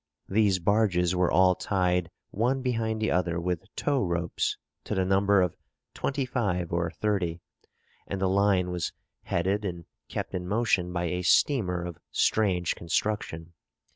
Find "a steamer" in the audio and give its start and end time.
11.03-11.85